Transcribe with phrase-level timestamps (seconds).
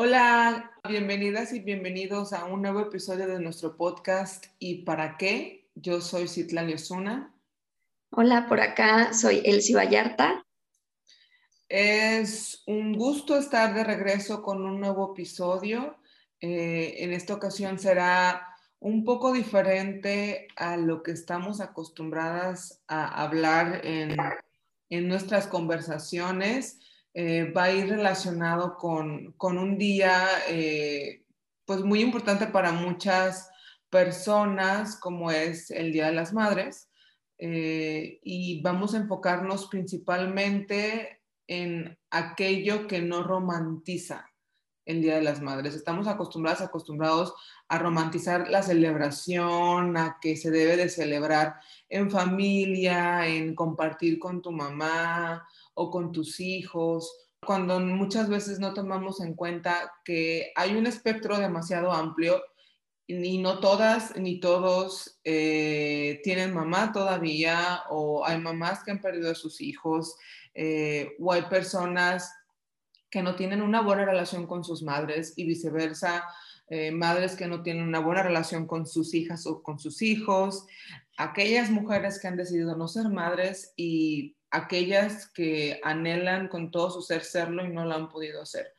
[0.00, 5.68] Hola, bienvenidas y bienvenidos a un nuevo episodio de nuestro podcast ¿Y para qué?
[5.74, 7.34] Yo soy Citlali Osuna.
[8.10, 10.46] Hola, por acá soy Elsie Vallarta.
[11.68, 15.96] Es un gusto estar de regreso con un nuevo episodio.
[16.40, 23.84] Eh, en esta ocasión será un poco diferente a lo que estamos acostumbradas a hablar
[23.84, 24.16] en,
[24.90, 26.78] en nuestras conversaciones.
[27.14, 31.24] Eh, va a ir relacionado con, un día eh,
[31.64, 33.50] pues muy importante para muchas
[33.90, 36.90] personas como es el Día de las Madres
[37.38, 44.30] eh, y vamos a enfocarnos principalmente en aquello que no romantiza
[44.88, 45.74] el Día de las Madres.
[45.74, 47.34] Estamos acostumbradas, acostumbrados
[47.68, 51.60] a romantizar la celebración, a que se debe de celebrar
[51.90, 58.72] en familia, en compartir con tu mamá o con tus hijos, cuando muchas veces no
[58.72, 62.42] tomamos en cuenta que hay un espectro demasiado amplio
[63.06, 69.30] y no todas ni todos eh, tienen mamá todavía o hay mamás que han perdido
[69.30, 70.16] a sus hijos
[70.54, 72.34] eh, o hay personas
[73.10, 76.24] que no tienen una buena relación con sus madres y viceversa,
[76.68, 80.66] eh, madres que no tienen una buena relación con sus hijas o con sus hijos,
[81.16, 87.02] aquellas mujeres que han decidido no ser madres y aquellas que anhelan con todo su
[87.02, 88.74] ser serlo y no lo han podido hacer.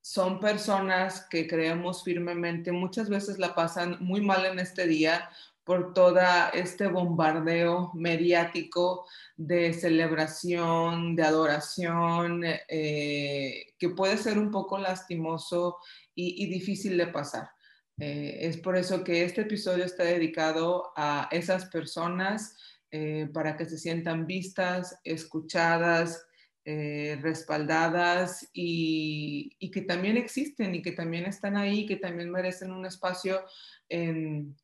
[0.00, 5.28] Son personas que creemos firmemente, muchas veces la pasan muy mal en este día
[5.66, 6.20] por todo
[6.54, 9.04] este bombardeo mediático
[9.36, 15.78] de celebración, de adoración, eh, que puede ser un poco lastimoso
[16.14, 17.50] y, difícil de pasar.
[17.98, 22.56] Eh, es por eso que este episodio está dedicado a esas personas
[22.92, 26.24] eh, para que se sientan vistas, escuchadas,
[26.64, 33.44] respaldadas y, que también existen y que también están ahí, que también merecen un espacio
[33.88, 34.56] en,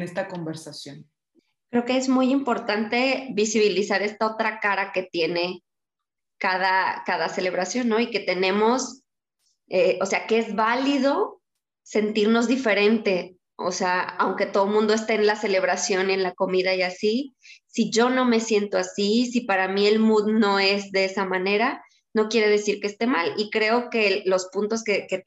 [0.00, 1.10] esta conversación.
[1.70, 5.62] Creo que es muy importante visibilizar esta otra cara que tiene
[6.38, 8.00] cada, cada celebración, ¿no?
[8.00, 9.02] Y que tenemos,
[9.68, 11.42] eh, o sea, que es válido
[11.82, 16.74] sentirnos diferente, o sea, aunque todo el mundo esté en la celebración, en la comida
[16.74, 17.34] y así,
[17.66, 21.24] si yo no me siento así, si para mí el mood no es de esa
[21.24, 21.82] manera,
[22.14, 23.32] no quiere decir que esté mal.
[23.36, 25.22] Y creo que los puntos que, que,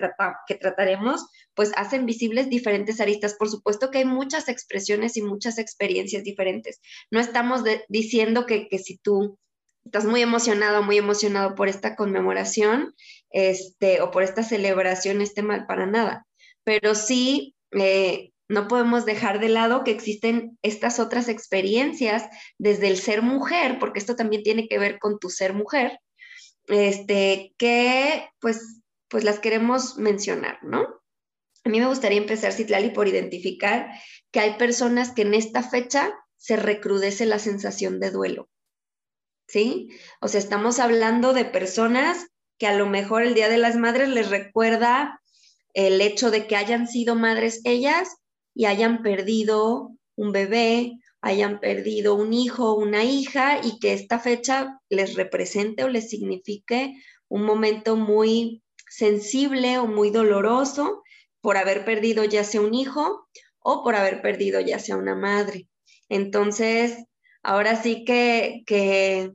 [0.48, 1.26] que trataremos,
[1.56, 3.36] pues hacen visibles diferentes aristas.
[3.36, 6.82] Por supuesto que hay muchas expresiones y muchas experiencias diferentes.
[7.12, 9.38] No estamos diciendo que, que si tú
[9.86, 12.96] estás muy emocionado, muy emocionado por esta conmemoración,
[13.30, 16.28] este, o por esta celebración, esté mal para nada.
[16.64, 22.24] Pero sí eh, no podemos dejar de lado que existen estas otras experiencias
[22.58, 26.00] desde el ser mujer, porque esto también tiene que ver con tu ser mujer,
[26.68, 30.88] este, que pues, pues las queremos mencionar, ¿no?
[31.66, 33.92] A mí me gustaría empezar, Citlali, por identificar
[34.32, 38.50] que hay personas que en esta fecha se recrudece la sensación de duelo,
[39.48, 39.90] ¿sí?
[40.22, 42.28] O sea, estamos hablando de personas
[42.60, 45.20] que a lo mejor el Día de las Madres les recuerda
[45.74, 48.16] el hecho de que hayan sido madres ellas
[48.54, 54.80] y hayan perdido un bebé, hayan perdido un hijo, una hija y que esta fecha
[54.88, 56.94] les represente o les signifique
[57.28, 61.02] un momento muy sensible o muy doloroso
[61.46, 63.28] por haber perdido ya sea un hijo
[63.60, 65.70] o por haber perdido ya sea una madre.
[66.10, 67.06] Entonces,
[67.44, 69.32] ahora sí que, que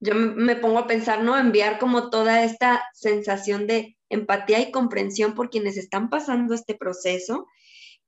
[0.00, 1.38] yo me pongo a pensar, ¿no?
[1.38, 7.46] Enviar como toda esta sensación de empatía y comprensión por quienes están pasando este proceso.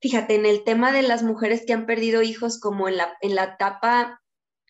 [0.00, 3.34] Fíjate, en el tema de las mujeres que han perdido hijos como en la, en
[3.34, 4.22] la etapa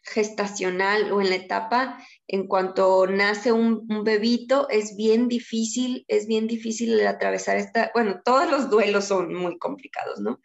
[0.03, 6.47] gestacional o en la etapa en cuanto nace un, bebito, es bien difícil, es bien
[6.47, 10.41] difícil atravesar esta, bueno, todos los duelos son muy complicados, ¿no?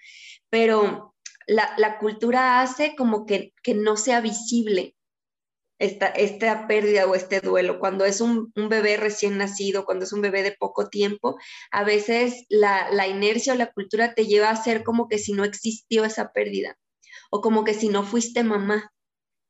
[0.50, 1.16] Pero
[1.48, 4.96] la, la cultura hace como que, que no sea visible
[5.80, 7.80] esta, pérdida o este duelo.
[7.80, 11.38] Cuando es un, bebé recién nacido, cuando es un bebé de poco tiempo,
[11.72, 15.34] a veces la, la inercia o la cultura te lleva a ser como que si
[15.34, 16.78] no existió esa pérdida
[17.32, 18.92] o como que si no fuiste mamá,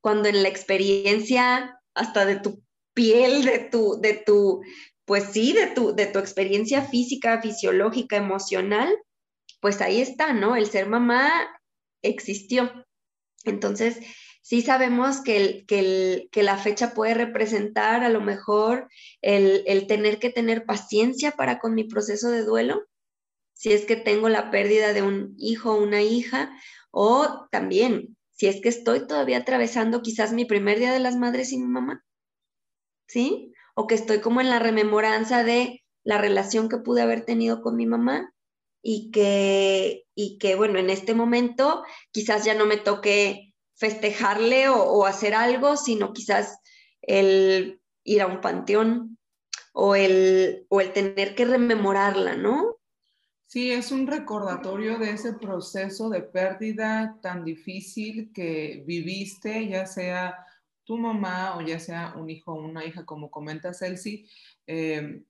[0.02, 2.64] cuando en la experiencia hasta de tu
[2.94, 4.62] piel, de tu, de tu,
[5.06, 8.94] pues sí, de tu, de tu experiencia física, fisiológica, emocional,
[9.62, 10.56] pues ahí está, ¿no?
[10.56, 11.32] El ser mamá
[12.02, 12.86] existió.
[13.46, 14.00] Entonces,
[14.42, 18.88] sí sabemos que, que, la fecha puede representar a lo mejor
[19.22, 22.86] el, tener que tener paciencia para con mi proceso de duelo,
[23.54, 26.52] si es que tengo la pérdida de un hijo o una hija,
[26.92, 31.52] o también si es que estoy todavía atravesando quizás mi primer día de las madres
[31.52, 32.06] y mi mamá,
[33.06, 33.54] ¿sí?
[33.76, 37.76] O que estoy como en la rememoranza de la relación que pude haber tenido con
[37.76, 38.34] mi mamá
[38.82, 45.06] y que, y que bueno, en este momento quizás ya no me toque festejarle o,
[45.06, 46.60] hacer algo, sino quizás
[47.02, 49.18] el ir a un panteón
[49.74, 52.78] o el, o el tener que rememorarla, ¿no?
[53.50, 60.46] Sí, es un recordatorio de ese proceso de pérdida tan difícil que viviste, ya sea
[60.84, 64.30] tu mamá o ya sea un hijo o una hija, como comenta Celsi.
[64.68, 65.24] Eh,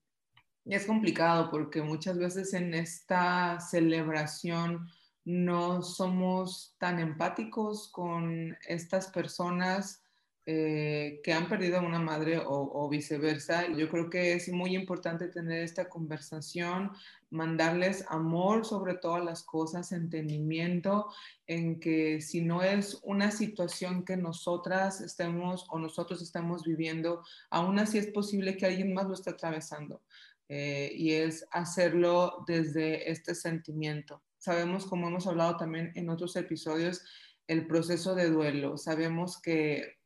[0.66, 4.89] es complicado porque muchas veces en esta celebración
[5.24, 10.04] no somos tan empáticos con estas personas
[10.51, 13.68] eh, que han perdido a una madre o, viceversa.
[13.68, 16.92] Yo creo que es muy importante tener esta conversación,
[17.30, 21.06] mandarles amor sobre todas las cosas, entendimiento
[21.46, 27.78] en que si no es una situación que nosotras estemos o nosotros estamos viviendo, aún
[27.78, 30.02] así es posible que alguien más lo esté atravesando.
[30.48, 34.24] Eh, y es hacerlo desde este sentimiento.
[34.40, 37.04] Sabemos, como hemos hablado también en otros episodios,
[37.45, 38.78] el proceso de duelo.
[38.78, 39.99] Sabemos que,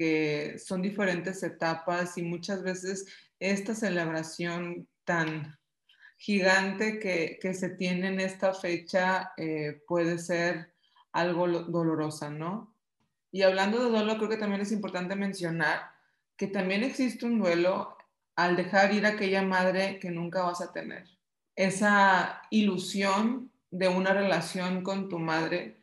[0.00, 3.04] que son diferentes etapas y muchas veces
[3.38, 5.58] esta celebración tan
[6.16, 10.72] gigante que, que se tiene en esta fecha eh, puede ser
[11.12, 12.74] algo dolorosa, ¿no?
[13.30, 15.90] Y hablando de duelo, creo que también es importante mencionar
[16.34, 17.94] que también existe un duelo
[18.36, 21.04] al dejar ir a aquella madre que nunca vas a tener.
[21.56, 25.82] Esa ilusión de una relación con tu madre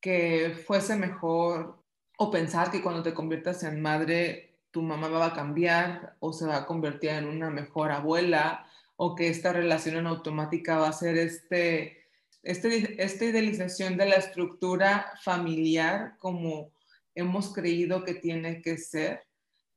[0.00, 1.79] que fuese mejor
[2.22, 6.44] o pensar que cuando te conviertas en madre tu mamá va a cambiar o se
[6.44, 10.92] va a convertir en una mejor abuela o que esta relación en automática va a
[10.92, 12.04] ser este,
[12.42, 16.72] este, esta idealización de la estructura familiar como
[17.14, 19.22] hemos creído que tiene que ser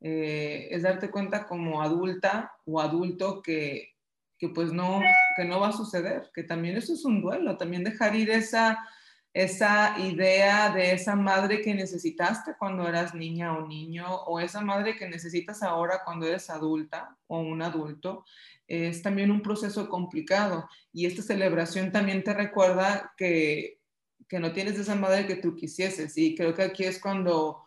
[0.01, 3.93] eh, es darte cuenta como adulta o adulto que,
[4.37, 4.99] que, pues no,
[5.37, 8.85] que no va a suceder, que también eso es un duelo, también dejar ir esa,
[9.33, 14.95] esa idea de esa madre que necesitaste cuando eras niña o niño, o esa madre
[14.95, 18.25] que necesitas ahora cuando eres adulta o un adulto,
[18.67, 20.69] es también un proceso complicado.
[20.91, 23.79] Y esta celebración también te recuerda que,
[24.27, 26.15] que no tienes esa madre que tú quisieses.
[26.17, 27.63] Y creo que aquí es cuando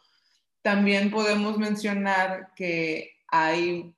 [0.63, 3.93] también podemos mencionar que hay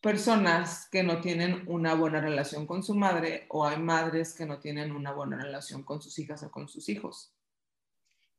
[0.00, 4.58] personas que no tienen una buena relación con su madre o hay madres que no
[4.60, 7.34] tienen una buena relación con sus hijas o con sus hijos.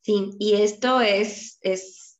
[0.02, 2.20] Sí, y esto es, es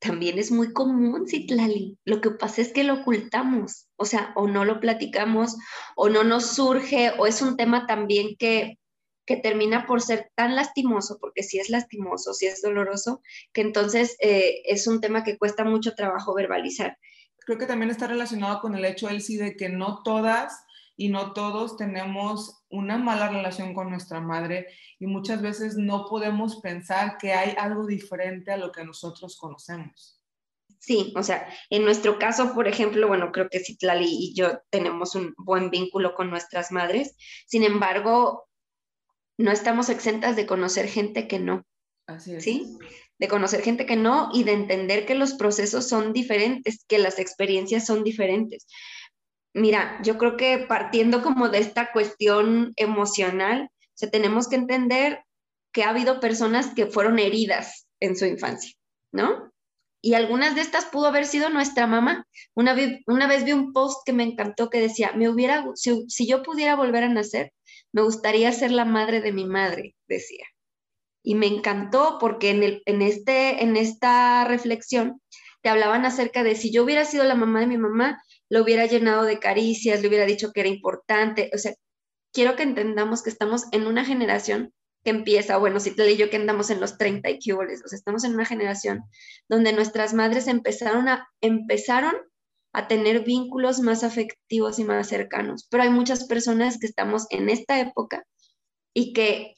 [0.00, 1.98] también es muy común, Citlali.
[2.04, 5.56] Lo que pasa es que lo ocultamos, o sea, o no lo platicamos,
[5.94, 8.80] o no nos surge, o es un tema también que
[9.30, 14.16] que termina por ser tan lastimoso, porque si es lastimoso, si es doloroso, que entonces
[14.18, 16.98] eh, es un tema que cuesta mucho trabajo verbalizar.
[17.50, 20.64] Creo que también está relacionado con el hecho, Elsie, de que no todas
[20.96, 24.68] y no todos tenemos una mala relación con nuestra madre
[25.00, 30.22] y muchas veces no podemos pensar que hay algo diferente a lo que nosotros conocemos.
[30.78, 35.16] Sí, o sea, en nuestro caso, por ejemplo, bueno, creo que Citlali y yo tenemos
[35.16, 37.16] un buen vínculo con nuestras madres.
[37.48, 38.48] Sin embargo,
[39.38, 41.66] no estamos exentas de conocer gente que no.
[42.06, 42.44] Así es.
[42.44, 42.78] ¿Sí?
[43.20, 47.20] De conocer gente que no y de entender que los procesos son diferentes, que las
[47.20, 48.66] experiencias son diferentes.
[49.54, 53.70] Mira, yo creo que partiendo como de esta cuestión emocional,
[54.02, 55.22] o tenemos que entender
[55.72, 58.74] que ha habido personas que fueron heridas en su infancia,
[59.12, 59.52] ¿no?
[60.02, 62.26] Y algunas de estas pudo haber sido nuestra mamá.
[62.54, 66.26] Una, vez, una vez vi un post que me encantó que decía, me hubiera, si
[66.26, 67.52] yo pudiera volver a nacer,
[67.92, 70.46] me gustaría ser la madre de mi madre, decía.
[71.22, 75.20] Y me encantó porque en, el, en, este, en esta reflexión
[75.62, 78.86] te hablaban acerca de si yo hubiera sido la mamá de mi mamá, lo hubiera
[78.86, 81.50] llenado de caricias, le hubiera dicho que era importante.
[81.54, 81.74] O sea,
[82.32, 84.72] quiero que entendamos que estamos en una generación
[85.04, 87.58] que empieza, bueno, si te leí yo que andamos en los 30 y que o
[87.58, 89.04] sea, estamos en una generación
[89.48, 92.14] donde nuestras madres empezaron a, empezaron
[92.72, 95.66] a tener vínculos más afectivos y más cercanos.
[95.70, 98.24] Pero hay muchas personas que estamos en esta época
[98.94, 99.54] y que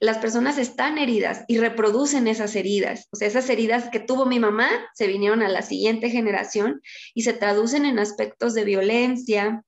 [0.00, 3.08] las personas están heridas y reproducen esas heridas.
[3.12, 6.82] O sea, esas heridas que tuvo mi mamá se vinieron a la siguiente generación
[7.14, 9.62] y se traducen en aspectos de violencia,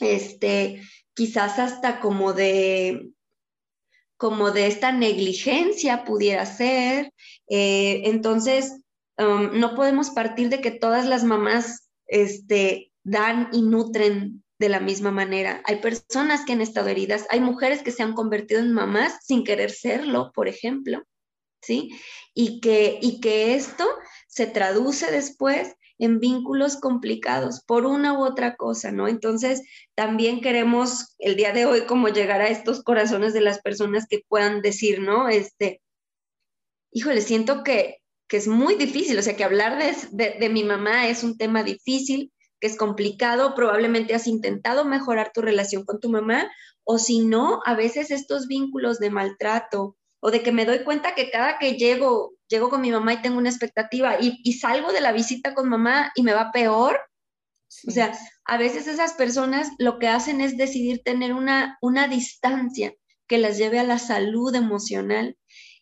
[0.00, 0.82] este,
[1.14, 3.10] quizás hasta como de
[4.16, 7.12] como de esta negligencia pudiera ser.
[7.48, 8.80] Eh, entonces,
[9.18, 14.80] um, no podemos partir de que todas las mamás este, dan y nutren de la
[14.80, 15.62] misma manera.
[15.64, 19.44] Hay personas que han estado heridas, hay mujeres que se han convertido en mamás sin
[19.44, 21.02] querer serlo, por ejemplo,
[21.62, 21.90] ¿sí?
[22.34, 23.86] Y que, y que esto
[24.28, 29.08] se traduce después en vínculos complicados por una u otra cosa, ¿no?
[29.08, 29.62] Entonces,
[29.94, 34.22] también queremos el día de hoy como llegar a estos corazones de las personas que
[34.28, 35.28] puedan decir, ¿no?
[35.28, 35.80] Este,
[36.92, 39.78] híjole, siento que, que es muy difícil, o sea, que hablar
[40.10, 42.32] de, de mi mamá es un tema difícil,
[42.64, 46.50] que es complicado, probablemente has intentado mejorar tu relación con tu mamá,
[46.82, 51.14] o si no, a veces estos vínculos de maltrato o de que me doy cuenta
[51.14, 55.02] que cada que llego, llego con mi mamá y tengo una expectativa y, salgo de
[55.02, 56.98] la visita con mamá y me va peor.
[57.86, 62.94] O sea, a veces esas personas lo que hacen es decidir tener una, una distancia
[63.28, 65.36] que las lleve a la salud emocional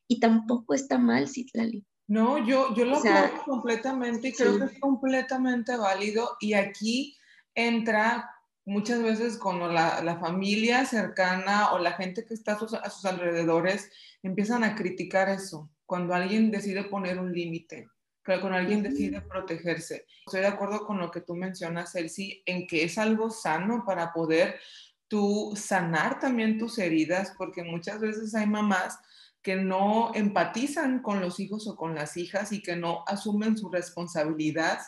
[0.09, 1.85] y tampoco está mal, Citlali.
[2.09, 6.37] No, yo, yo lo creo completamente y creo que es completamente válido.
[6.41, 7.17] Y aquí
[7.55, 8.31] entra
[8.65, 13.91] muchas veces cuando la, familia cercana o la gente que está a sus, alrededores
[14.23, 17.89] empiezan a criticar eso, cuando alguien decide poner un límite,
[18.25, 20.07] cuando alguien decide protegerse.
[20.27, 24.13] Estoy de acuerdo con lo que tú mencionas, Elsie, en que es algo sano para
[24.13, 24.61] poder
[25.09, 28.99] tú sanar también tus heridas, porque muchas veces hay mamás
[29.43, 33.69] que no empatizan con los hijos o con las hijas y que no asumen su
[33.71, 34.79] responsabilidad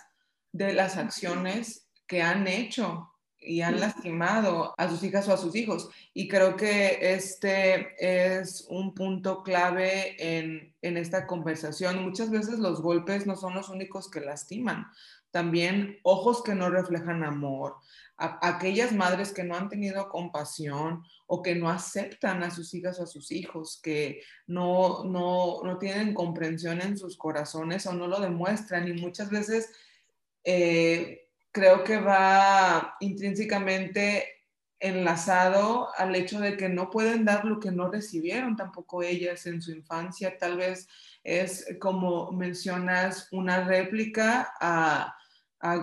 [0.52, 3.13] de las acciones que han hecho
[3.44, 5.88] y han lastimado a sus hijas o a sus hijos.
[6.12, 12.02] Y creo que este es un punto clave en, en, esta conversación.
[12.02, 14.86] Muchas veces los golpes no son los únicos que lastiman.
[15.30, 17.76] También ojos que no reflejan amor,
[18.16, 23.02] aquellas madres que no han tenido compasión o que no aceptan a sus hijas o
[23.02, 28.20] a sus hijos, que no, no, no tienen comprensión en sus corazones o no lo
[28.20, 28.88] demuestran.
[28.88, 29.72] Y muchas veces...
[30.44, 31.23] Eh,
[31.54, 34.26] creo que va intrínsecamente
[34.80, 39.62] enlazado al hecho de que no pueden dar lo que no recibieron tampoco ellas en
[39.62, 40.36] su infancia.
[40.36, 40.88] Tal vez
[41.22, 45.16] es como mencionas una réplica a,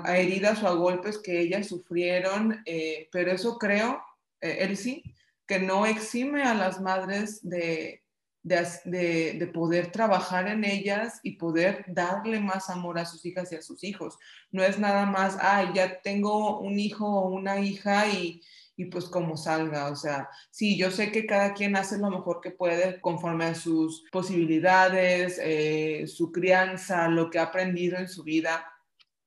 [0.09, 4.03] heridas o a golpes que ellas sufrieron, eh, pero eso creo,
[4.41, 5.01] eh, Elsie,
[5.47, 8.00] que no exime a las madres de,
[8.43, 13.62] de, poder trabajar en ellas y poder darle más amor a sus hijas y a
[13.62, 14.17] sus hijos.
[14.51, 18.41] No es nada más, ay, ya tengo un hijo o una hija y,
[18.75, 19.89] y pues como salga.
[19.89, 23.55] O sea, sí, yo sé que cada quien hace lo mejor que puede conforme a
[23.55, 28.65] sus posibilidades, eh, su crianza, lo que ha aprendido en su vida.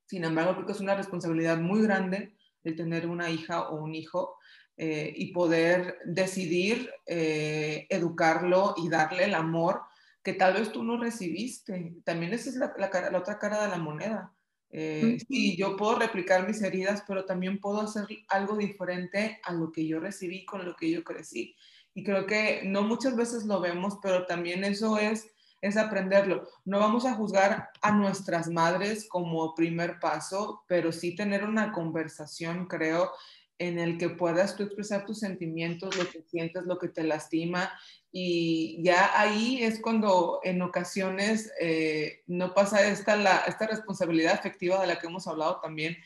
[0.06, 3.94] Sin embargo, creo que es una responsabilidad muy grande el tener una hija o un
[3.94, 4.38] hijo
[4.76, 9.82] eh, y poder decidir eh, educarlo y darle el amor
[10.24, 11.94] que tal vez tú no recibiste.
[12.02, 14.34] También esa es la, la, otra cara de la moneda.
[14.70, 19.70] Eh, sí, yo puedo replicar mis heridas, pero también puedo hacer algo diferente a lo
[19.70, 21.54] que yo recibí, con lo que yo crecí.
[21.94, 26.48] Y creo que no muchas veces lo vemos, pero también eso es, es aprenderlo.
[26.64, 32.66] No vamos a juzgar a nuestras madres como primer paso, pero sí tener una conversación,
[32.66, 33.12] creo,
[33.58, 37.72] en el que puedas tú expresar tus sentimientos, lo que sientes, lo que te lastima.
[38.10, 44.80] Y ya ahí es cuando en ocasiones eh, no pasa esta, la, esta responsabilidad afectiva
[44.80, 45.96] de la que hemos hablado también.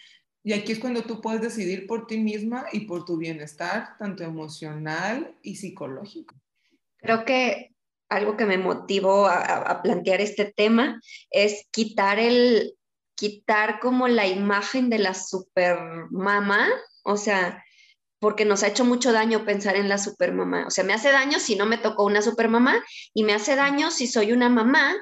[0.45, 4.25] Y aquí es cuando tú puedes decidir por ti misma y por tu bienestar, tanto
[4.25, 6.35] emocional y psicológico.
[6.99, 7.75] Creo que
[8.09, 11.00] algo que me motivó a, a plantear este tema
[11.31, 12.78] es quitar el,
[13.19, 16.69] quitar como la imagen de la supermama
[17.09, 17.65] o sea,
[18.21, 20.67] porque nos ha hecho mucho daño pensar en la supermamá.
[20.67, 22.85] O sea, me hace daño si no me tocó una supermamá
[23.15, 24.95] y me hace daño si soy una mamá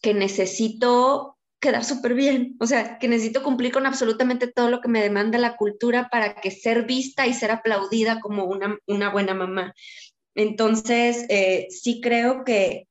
[0.00, 4.88] que necesito quedar súper bien, o sea, que necesito cumplir con absolutamente todo lo que
[4.88, 9.74] me demanda la cultura para que ser vista y ser aplaudida como una, buena mamá.
[10.36, 12.86] Entonces, eh, sí creo que,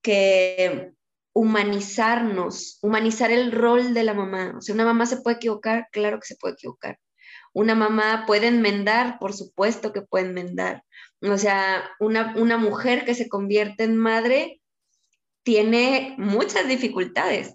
[0.00, 0.92] que
[1.34, 6.20] humanizarnos, humanizar el rol de la mamá, o sea, una mamá se puede equivocar, claro
[6.20, 6.98] que se puede equivocar,
[7.54, 10.84] una mamá puede enmendar, por supuesto que puede enmendar.
[11.22, 14.60] O sea, una, una mujer que se convierte en madre
[15.44, 17.54] tiene muchas dificultades.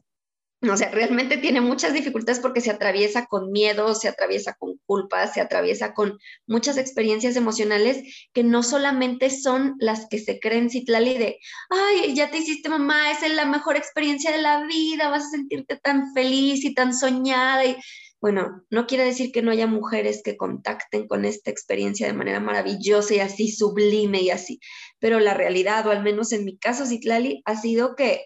[0.62, 5.26] O sea, realmente tiene muchas dificultades porque se atraviesa con miedo, se atraviesa con culpa,
[5.28, 11.18] se atraviesa con muchas experiencias emocionales que no solamente son las que se creen Citlali
[11.18, 11.40] de,
[11.70, 15.30] ay, ya te hiciste mamá, esa es la mejor experiencia de la vida, vas a
[15.30, 17.66] sentirte tan feliz y tan soñada.
[17.66, 17.78] Y
[18.22, 22.40] bueno, no quiere decir que no haya mujeres que contacten con esta experiencia de manera
[22.40, 24.60] maravillosa y así sublime y así,
[25.00, 28.26] pero la realidad, o al menos en mi caso, Citlali, ha sido que,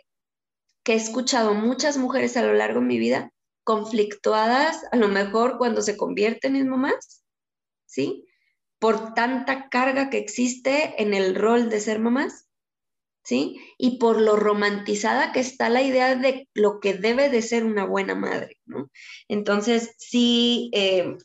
[0.84, 3.32] que he escuchado muchas mujeres a lo largo de mi vida
[3.64, 7.24] conflictuadas, a lo mejor cuando se convierten en mamás,
[7.86, 8.26] ¿sí?
[8.80, 12.50] Por tanta carga que existe en el rol de ser mamás
[13.24, 13.60] ¿sí?
[13.78, 17.86] Y por lo romantizada que está la idea de lo que debe de ser una
[17.86, 18.90] buena madre, ¿no?
[19.28, 21.16] Entonces, sí, eh,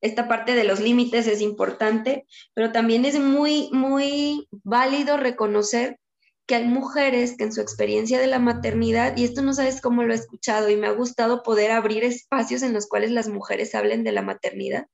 [0.00, 5.98] esta parte de los límites es importante, pero también es muy, muy válido reconocer
[6.46, 10.02] que hay mujeres que en su experiencia de la maternidad, y esto no sabes cómo
[10.04, 13.74] lo he escuchado, y me ha gustado poder abrir espacios en los cuales las mujeres
[13.74, 14.86] hablen de la maternidad,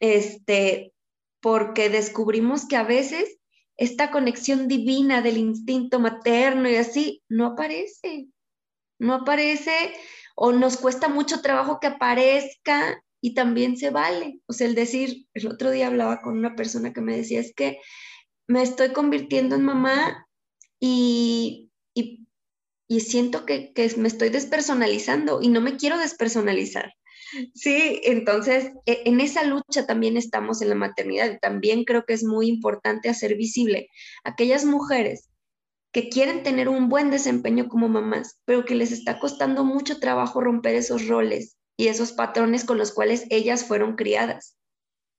[0.00, 0.92] este,
[1.40, 3.38] porque descubrimos que a veces
[3.76, 8.28] esta conexión divina del instinto materno y así no aparece,
[8.98, 9.94] no aparece
[10.36, 14.40] o nos cuesta mucho trabajo que aparezca y también se vale.
[14.46, 17.54] O sea, el decir, el otro día hablaba con una persona que me decía, es
[17.54, 17.78] que
[18.46, 20.26] me estoy convirtiendo en mamá
[20.78, 22.20] y, y,
[23.00, 26.92] siento que, que me estoy despersonalizando y no me quiero despersonalizar.
[27.54, 32.14] Sí, entonces e, en esa lucha también estamos en la maternidad y también creo que
[32.14, 33.88] es muy importante hacer visible
[34.24, 35.28] a aquellas mujeres
[35.92, 40.40] que quieren tener un buen desempeño como mamás, pero que les está costando mucho trabajo
[40.40, 44.56] romper esos roles y esos patrones con los cuales ellas fueron criadas.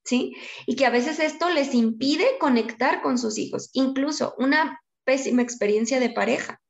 [0.04, 0.36] ¿Sí?
[0.68, 3.72] Y que a veces esto les impide conectar con sus hijos.
[3.74, 6.62] Incluso una pésima experiencia de pareja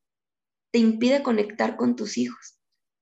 [0.72, 2.55] te impide conectar con tus hijos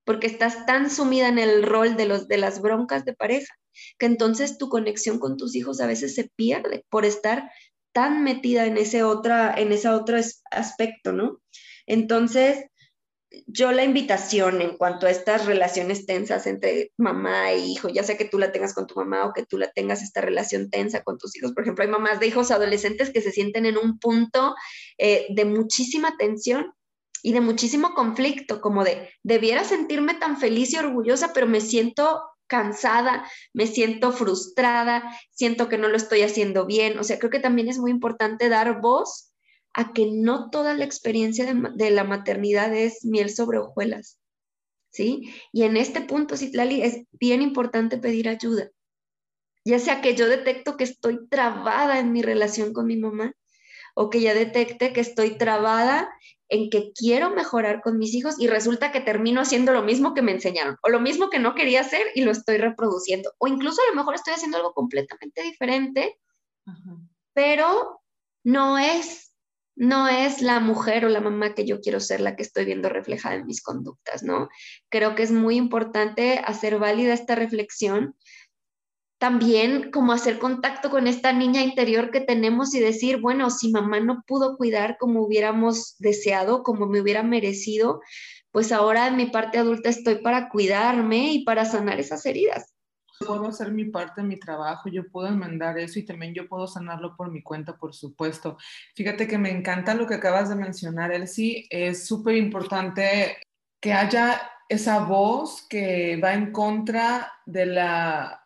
[0.04, 3.54] porque estás tan sumida en el rol de, los, de las broncas de pareja,
[3.98, 7.50] que entonces tu conexión con tus hijos a veces se pierde por estar
[7.92, 10.18] tan metida en ese, otra, en ese otro
[10.50, 11.40] aspecto, ¿no?
[11.86, 12.64] Entonces,
[13.46, 18.16] yo la invitación en cuanto a estas relaciones tensas entre mamá e hijo, ya sea
[18.16, 21.02] que tú la tengas con tu mamá o que tú la tengas esta relación tensa
[21.02, 23.98] con tus hijos, por ejemplo, hay mamás de hijos adolescentes que se sienten en un
[23.98, 24.54] punto
[24.98, 26.72] eh, de muchísima tensión
[27.24, 32.22] y de muchísimo conflicto, como de, debiera sentirme tan feliz y orgullosa, pero me siento
[32.46, 36.98] cansada, me siento frustrada, siento que no lo estoy haciendo bien.
[36.98, 39.32] O sea, creo que también es muy importante dar voz
[39.72, 44.18] a que no toda la experiencia de, la maternidad es miel sobre hojuelas.
[44.90, 45.32] ¿Sí?
[45.50, 48.68] Y en este punto, Citlali, es bien importante pedir ayuda.
[49.64, 53.34] Ya sea que yo detecto que estoy trabada en mi relación con mi mamá
[53.94, 56.10] o que ya detecte que estoy trabada
[56.48, 60.22] en que quiero mejorar con mis hijos y resulta que termino haciendo lo mismo que
[60.22, 63.32] me enseñaron o lo mismo que no quería hacer y lo estoy reproduciendo.
[63.38, 66.18] O incluso a lo mejor estoy haciendo algo completamente diferente,
[67.32, 68.02] pero
[68.44, 69.34] no es,
[69.74, 72.88] no es la mujer o la mamá que yo quiero ser la que estoy viendo
[72.88, 74.48] reflejada en mis conductas, ¿no?
[74.90, 78.16] Creo que es muy importante hacer válida esta reflexión
[79.18, 84.00] también como hacer contacto con esta niña interior que tenemos y decir, bueno, si mamá
[84.00, 88.00] no pudo cuidar como hubiéramos deseado, como me hubiera merecido,
[88.50, 92.72] pues ahora en mi parte adulta estoy para cuidarme y para sanar esas heridas.
[93.18, 97.16] Puedo hacer mi parte mi trabajo, yo puedo enmendar eso y también yo puedo sanarlo
[97.16, 98.56] por mi cuenta, por supuesto.
[98.94, 101.66] Fíjate que me encanta lo que acabas de mencionar, Elsie.
[101.70, 103.38] Es súper importante
[103.80, 108.43] que haya esa voz que va en contra de la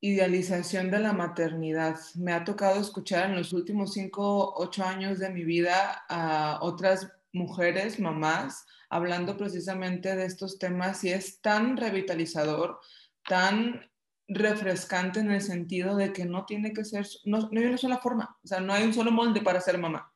[0.00, 1.98] idealización de la maternidad.
[2.14, 7.10] Me ha tocado escuchar en los últimos cinco, ocho años de mi vida a otras
[7.32, 12.80] mujeres, mamás, hablando precisamente de estos temas y es tan revitalizador,
[13.26, 13.90] tan
[14.28, 18.38] refrescante en el sentido de que no tiene que ser, no, hay una sola forma,
[18.42, 20.12] o sea, no hay un solo molde para ser mamá,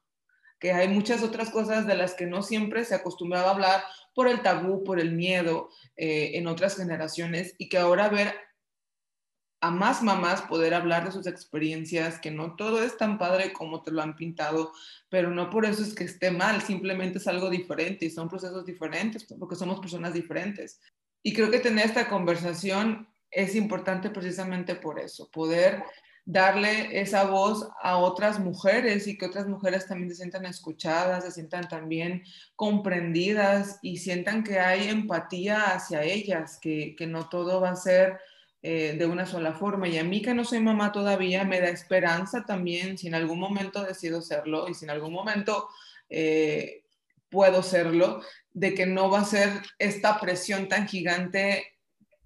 [0.58, 4.28] que hay muchas otras cosas de las que no siempre se acostumbraba a hablar por
[4.28, 8.34] el tabú, por el miedo eh, en otras generaciones y que ahora ver
[9.62, 13.80] a más mamás poder hablar de sus experiencias, que no todo es tan padre como
[13.80, 14.72] te lo han pintado,
[15.08, 18.66] pero no por eso es que esté mal, simplemente es algo diferente y son procesos
[18.66, 20.80] diferentes, porque somos personas diferentes.
[21.22, 25.84] Y creo que tener esta conversación es importante precisamente por eso, poder
[26.24, 31.30] darle esa voz a otras mujeres y que otras mujeres también se sientan escuchadas, se
[31.30, 32.24] sientan también
[32.56, 38.18] comprendidas y sientan que hay empatía hacia ellas, que, que no todo va a ser
[38.64, 39.88] eh, de una sola forma.
[39.88, 43.40] Y a mí que no soy mamá todavía, me da esperanza también si en algún
[43.40, 45.68] momento decido serlo y si en algún momento
[46.08, 46.84] eh,
[47.28, 48.22] puedo serlo,
[48.52, 51.72] de que no va a ser esta presión tan gigante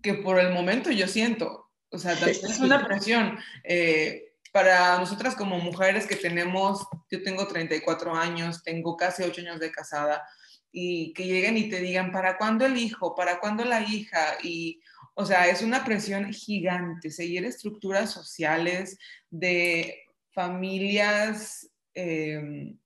[0.03, 1.70] que por el momento yo siento.
[1.90, 3.38] O sea, es una presión.
[3.64, 9.61] Eh, para nosotras como mujeres que tenemos, yo tengo 34 años, tengo casi 8 años
[9.61, 10.22] de casada,
[10.70, 13.14] y que lleguen y te digan, ¿para cuándo el hijo?
[13.14, 14.37] ¿Para cuándo la hija?
[14.42, 14.83] Y,
[15.18, 18.98] o sea, es una presión gigante, seguir estructuras sociales
[19.31, 22.79] de familias em,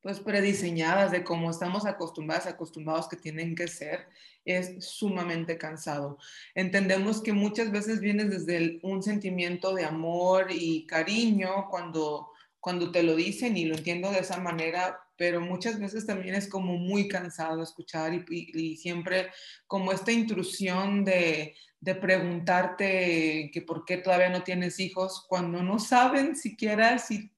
[0.00, 4.08] pues prediseñadas de cómo estamos acostumbradas, acostumbrados que tienen que ser,
[4.46, 6.18] es sumamente cansado.
[6.54, 13.02] Entendemos que muchas veces viene desde un sentimiento de amor y cariño cuando cuando te
[13.02, 17.06] lo dicen y lo entiendo de esa manera, pero muchas veces también es como muy
[17.06, 19.30] cansado escuchar y, siempre
[19.68, 25.78] como esta intrusión de, de, preguntarte que por qué todavía no tienes hijos cuando no
[25.78, 27.30] saben siquiera si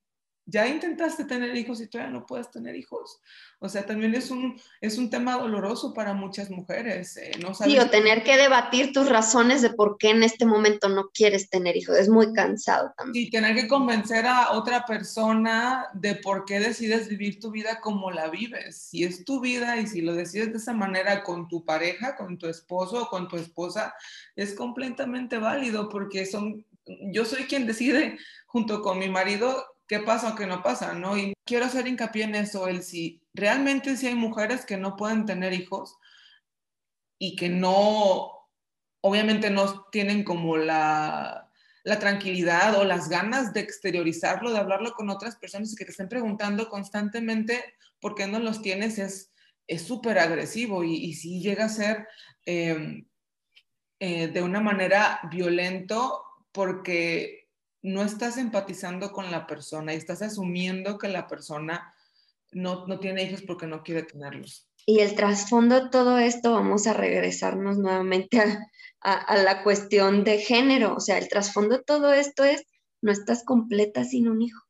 [0.47, 3.21] ya intentaste tener hijos y todavía no puedes tener hijos.
[3.61, 7.17] O sea, también es un, es un tema doloroso para muchas mujeres.
[7.17, 10.91] Eh, no sí, o tener que debatir tus razones de por qué en este momento
[10.91, 11.97] no quieres tener hijos.
[11.97, 13.27] Es muy cansado también.
[13.27, 18.11] Y tener que convencer a otra persona de por qué decides vivir tu vida como
[18.11, 18.77] la vives.
[18.77, 22.37] Si es tu vida y si lo decides de esa manera con tu pareja, con
[22.37, 23.95] tu esposo o con tu esposa,
[24.37, 30.33] es completamente válido porque son, yo soy quien decide junto con mi marido qué pasa
[30.33, 31.17] o qué no pasa, ¿no?
[31.17, 35.27] Y quiero hacer hincapié en eso, el si realmente si hay mujeres que no pueden
[35.27, 35.97] tener hijos
[37.19, 38.31] y que no,
[39.03, 41.51] obviamente no tienen como la,
[41.85, 45.91] la tranquilidad o las ganas de exteriorizarlo, de hablarlo con otras personas y que te
[45.91, 48.99] estén preguntando constantemente por qué no los tienes,
[49.67, 52.09] es súper agresivo y, si llega a ser
[52.45, 53.07] em,
[54.01, 57.44] eh, de una manera violento porque
[57.85, 61.95] no estás empatizando con la persona y estás asumiendo que la persona
[62.51, 64.67] no, tiene hijos porque no quiere tenerlos.
[64.87, 68.41] Y el trasfondo de todo esto, vamos a regresarnos nuevamente
[69.03, 70.95] a, la cuestión de género.
[70.95, 72.65] O sea, el trasfondo de todo esto es,
[73.03, 74.63] no estás completa sin un hijo.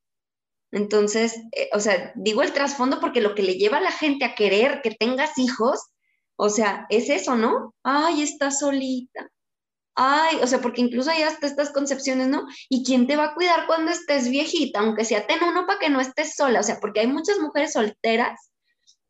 [0.72, 4.24] Entonces, eh, o sea, digo el trasfondo porque lo que le lleva a la gente
[4.24, 5.78] a querer que tengas hijos,
[6.34, 7.76] o sea, es eso, ¿no?
[7.84, 9.30] Ay, estás solita
[9.94, 12.46] ay, o sea, porque incluso hay hasta estas concepciones, ¿no?
[12.68, 14.80] ¿Y quién te va a cuidar cuando estés viejita?
[14.80, 17.72] Aunque sea ten uno para que no estés sola, o sea, porque hay muchas mujeres
[17.72, 18.50] solteras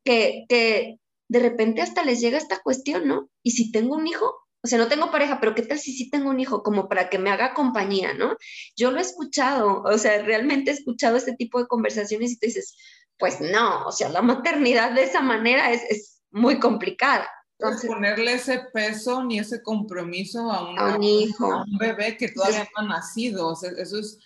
[0.05, 3.31] que, que de repente hasta les llega esta cuestión, ¿no?
[3.43, 4.45] ¿Y si tengo un hijo?
[4.63, 7.11] O sea, no tengo pareja, pero ¿qué tal si sí tengo un hijo como para
[7.11, 8.37] que me haga compañía, ¿no?
[8.77, 12.47] Yo lo he escuchado, o sea, realmente he escuchado este tipo de conversaciones y te
[12.47, 12.77] dices,
[13.19, 17.29] pues no, o sea, la maternidad de esa manera es, es muy complicada.
[17.59, 21.53] Entonces, ponerle ese peso ni ese compromiso a, un hijo.
[21.53, 23.49] a un bebé que todavía no ha nacido.
[23.49, 24.19] O sea, eso es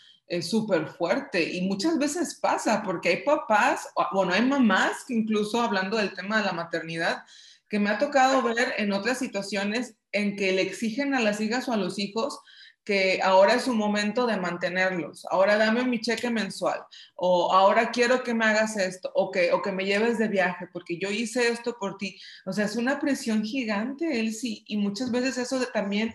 [0.48, 5.96] súper fuerte y muchas veces pasa porque hay papás, bueno, hay mamás que incluso hablando
[5.96, 7.24] del tema de la maternidad,
[7.68, 11.68] que me ha tocado ver en otras situaciones en que le exigen a las hijas
[11.68, 12.40] o a los hijos
[12.88, 16.80] que ahora es un momento de mantenerlos, ahora dame mi cheque mensual,
[17.16, 20.68] o ahora quiero que me hagas esto, o que, o que me lleves de viaje,
[20.72, 22.18] porque yo hice esto por ti.
[22.46, 26.14] O sea, es una presión gigante, él sí, y muchas veces eso también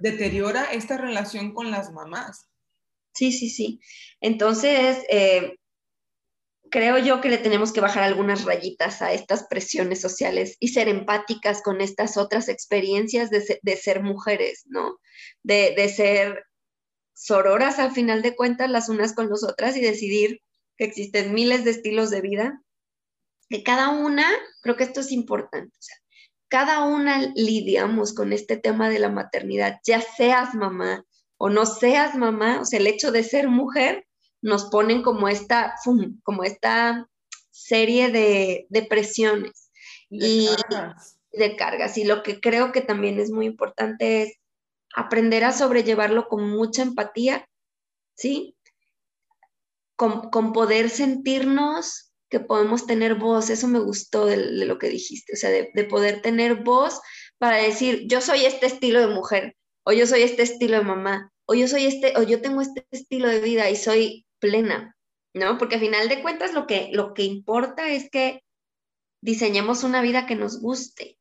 [0.00, 2.48] deteriora esta relación con las mamás.
[3.14, 3.80] Sí, sí, sí.
[4.20, 5.54] Entonces, eh,
[6.70, 10.88] creo yo que le tenemos que bajar algunas rayitas a estas presiones sociales y ser
[10.88, 14.98] empáticas con estas otras experiencias de, ser mujeres, ¿no?
[15.42, 16.44] De, ser
[17.14, 20.40] sororas al final de cuentas las unas con las otras y decidir
[20.76, 22.62] que existen miles de estilos de vida,
[23.48, 24.26] que cada una,
[24.62, 25.76] creo que esto es importante,
[26.48, 31.04] cada una lidiamos con este tema de la maternidad, ya seas mamá
[31.36, 34.07] o no seas mamá, o sea, el hecho de ser mujer
[34.40, 35.74] nos ponen como esta,
[36.22, 37.08] como esta
[37.50, 39.70] serie de, presiones
[40.08, 40.48] y
[41.32, 41.98] de cargas.
[41.98, 44.38] Y lo que creo que también es muy importante es
[44.94, 47.48] aprender a sobrellevarlo con mucha empatía,
[48.14, 48.56] ¿sí?
[49.96, 55.36] Con, poder sentirnos que podemos tener voz, eso me gustó de, lo que dijiste, o
[55.36, 57.00] sea, de, de, poder tener voz
[57.38, 61.32] para decir, yo soy este estilo de mujer, o yo soy este estilo de mamá,
[61.46, 64.96] o yo soy este, o yo tengo este estilo de vida y soy plena,
[65.34, 65.58] ¿no?
[65.58, 68.44] Porque al final de cuentas lo que, lo que importa es que
[69.20, 71.18] diseñemos una vida que nos guste,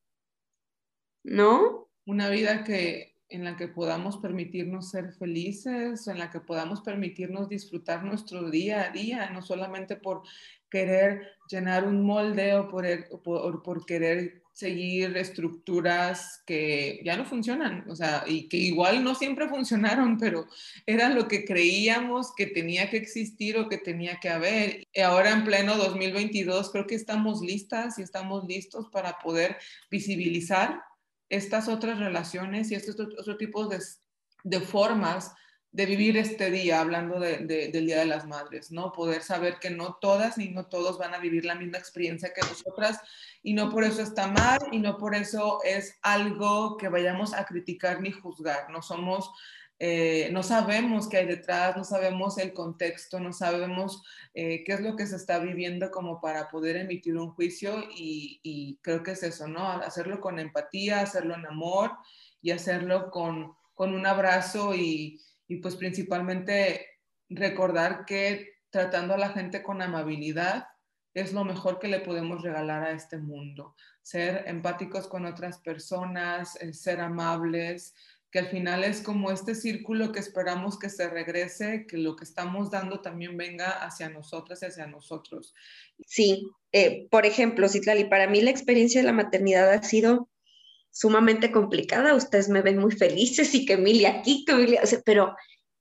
[1.23, 1.89] ¿no?
[2.05, 7.49] Una vida que en la que podamos permitirnos ser felices, en la que podamos permitirnos
[7.49, 10.21] disfrutar nuestro día a día, no solamente por
[10.69, 12.85] querer llenar un molde o por,
[13.23, 19.13] por, por querer seguir estructuras que ya no funcionan, o sea, y que igual no
[19.13, 20.47] siempre funcionaron, pero
[20.87, 24.87] era lo que creíamos que tenía que existir o que tenía que haber.
[24.91, 29.57] Y ahora en pleno 2022 creo que estamos listas y estamos listos para poder
[29.91, 30.81] visibilizar
[31.29, 33.77] estas otras relaciones y estos otros tipos de,
[34.43, 35.33] de formas
[35.71, 38.91] de vivir este día, hablando del Día de las Madres, ¿no?
[38.91, 42.41] Poder saber que no todas ni no todos van a vivir la misma experiencia que
[42.41, 42.99] nosotras
[43.43, 47.45] y no por eso está mal y no por eso es algo que vayamos a
[47.45, 48.69] criticar ni juzgar.
[48.71, 49.29] No somos,
[49.77, 54.01] eh, no sabemos qué hay detrás, no sabemos el contexto, no sabemos
[54.33, 58.39] eh, qué es lo que se está viviendo como para poder emitir un juicio y,
[58.41, 59.67] y creo que es eso, ¿no?
[59.67, 61.91] Hacerlo con empatía, hacerlo en amor
[62.41, 66.85] y hacerlo con, con un abrazo y y pues principalmente
[67.29, 70.67] recordar que tratando a la gente con amabilidad,
[71.13, 73.75] es lo mejor que le podemos regalar a este mundo.
[74.01, 77.95] Ser empáticos con otras personas, eh, ser amables,
[78.29, 82.25] que al final es como este círculo que esperamos que se regrese, que lo que
[82.25, 85.55] estamos dando también venga hacia nosotras y hacia nosotros.
[86.05, 90.29] Sí, eh, por ejemplo, Citlali, para mí la experiencia de la maternidad ha sido
[90.91, 92.15] sumamente complicada.
[92.15, 95.35] Ustedes me ven muy felices y que Emilia aquí, que Emilia, pero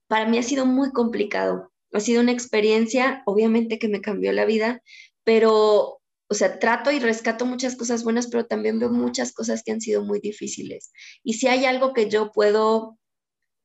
[0.07, 1.71] para mí ha sido muy complicado.
[1.93, 4.81] Ha sido una experiencia, obviamente, que me cambió la vida,
[5.23, 5.97] pero
[6.29, 9.81] o sea, trato y rescato muchas cosas buenas, pero también veo muchas cosas que han
[9.81, 10.91] sido muy difíciles.
[11.23, 12.97] Y si hay algo que yo puedo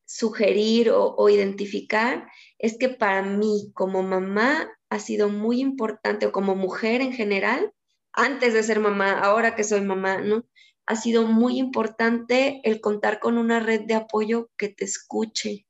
[0.07, 2.29] sugerir o, identificar,
[2.59, 7.73] es que para mí como mamá ha sido muy importante, o como mujer en general,
[8.13, 10.45] antes de ser mamá, ahora que soy mamá, ¿no?
[10.87, 15.67] Ha sido muy importante el contar con una red de apoyo que te escuche,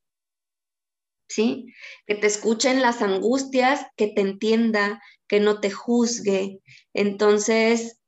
[1.28, 1.72] ¿sí?
[2.06, 6.60] Que te escuche en las angustias, que te entienda, que no te juzgue.
[6.92, 7.98] Entonces,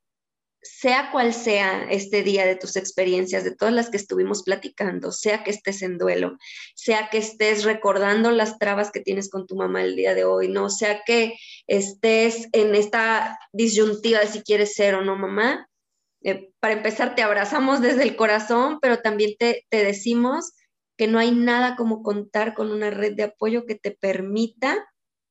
[0.65, 5.45] sea cual sea este día de tus experiencias, de todas las que estuvimos platicando, sea
[5.45, 6.39] que estés en duelo,
[6.75, 10.49] sea que estés recordando las trabas que tienes con tu mamá el día de hoy,
[10.49, 11.35] no sea que
[11.67, 15.69] estés en esta disyuntiva de si quieres ser o no mamá.
[16.25, 20.55] Eh, para empezar, te abrazamos desde el corazón, pero también te, decimos
[20.97, 24.89] que no hay nada como contar con una red de apoyo que te permita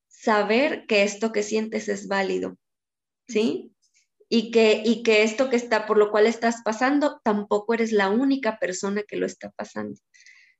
[0.08, 2.58] saber que esto que sientes es válido,
[3.27, 3.73] ¿sí?
[4.29, 8.10] Y que, y que esto que está, por lo cual estás pasando, tampoco eres la
[8.10, 9.99] única persona que lo está pasando,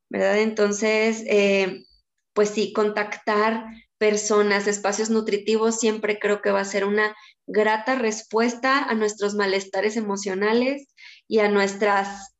[0.10, 0.39] ¿verdad?
[0.39, 1.86] Entonces, eh,
[2.34, 3.65] pues sí, contactar
[4.00, 7.15] personas, espacios nutritivos, siempre creo que va a ser una
[7.48, 10.88] grata respuesta a nuestros malestares emocionales
[11.28, 12.34] y a nuestras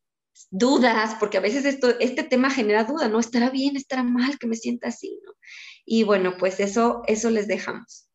[0.50, 3.20] dudas, porque a veces esto, este tema genera duda, ¿no?
[3.20, 5.34] ¿Estará bien, estará mal que me sienta así, ¿no?
[5.86, 8.08] Y bueno, pues eso, eso les dejamos.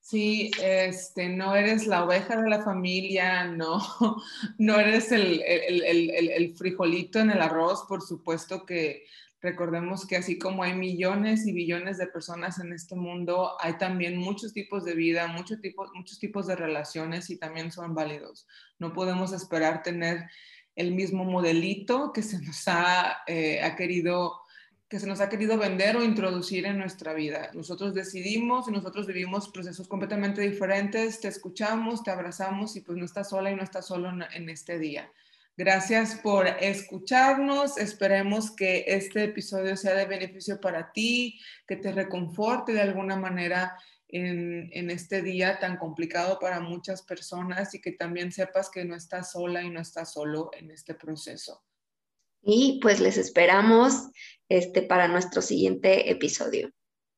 [0.00, 3.78] Sí, este, no eres la oveja de la familia, no,
[4.58, 9.04] no eres el, el, frijolito en el arroz, por supuesto que
[9.40, 14.16] recordemos que así como hay millones y billones de personas en este mundo, hay también
[14.16, 18.46] muchos tipos de vida, muchos tipos, muchos tipos de relaciones y también son válidos.
[18.78, 20.28] No podemos esperar tener
[20.74, 24.42] el mismo modelito que se nos ha, eh, ha querido
[24.88, 27.50] que se nos ha querido vender o introducir en nuestra vida.
[27.52, 33.04] Nosotros decidimos y nosotros vivimos procesos completamente diferentes, te escuchamos, te abrazamos y pues no
[33.04, 35.12] estás sola y no estás solo en este día.
[35.58, 37.78] Gracias por escucharnos.
[37.78, 43.76] Esperemos que este episodio sea de beneficio para ti, que te reconforte de alguna manera
[44.06, 48.94] en, en, este día tan complicado para muchas personas y que también sepas que no
[48.94, 51.64] estás sola y no estás solo en este proceso.
[52.40, 54.10] Y pues les esperamos
[54.48, 56.70] este, para nuestro siguiente episodio.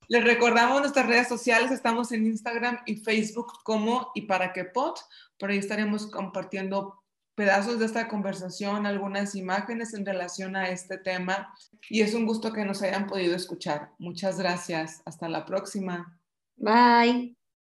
[0.09, 4.99] Les recordamos nuestras redes sociales, estamos en Instagram y Facebook como y para que pot,
[5.39, 7.00] por ahí estaremos compartiendo
[7.35, 11.55] pedazos de esta conversación, algunas imágenes en relación a este tema
[11.89, 13.91] y es un gusto que nos hayan podido escuchar.
[13.99, 15.03] Muchas gracias.
[15.05, 16.19] Hasta la próxima.
[16.57, 17.40] Bye.